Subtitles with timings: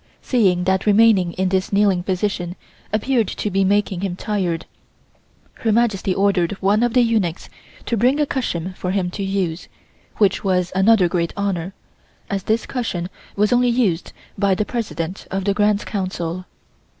[0.23, 2.55] Seeing that remaining in this kneeling position
[2.91, 4.65] appeared to be making him tired,
[5.53, 7.51] Her Majesty ordered one of the eunuchs
[7.85, 9.67] to bring a cushion for him to use,
[10.17, 11.75] which was another great honor,
[12.31, 16.45] as this cushion was only used by the President of the Grand Council.